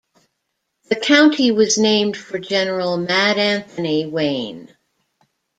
The 0.89 0.95
county 0.95 1.51
was 1.51 1.77
named 1.77 2.17
for 2.17 2.39
General 2.39 2.97
"Mad 2.97 3.37
Anthony" 3.37 4.07
Wayne. 4.07 4.75